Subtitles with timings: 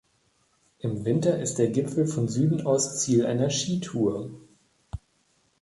[0.79, 4.31] Im Winter ist der Gipfel von Süden aus Ziel einer Skitour.